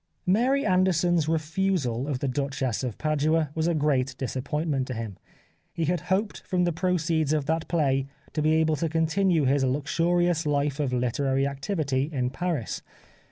[0.25, 5.15] Mary Anderson's refusal of the'' Duchess of Padua '* was a great disappointment to him.
[5.73, 9.63] He had hoped from the proceeds of that play to be able to continue his
[9.63, 12.81] luxurious life of literary activity in Paris.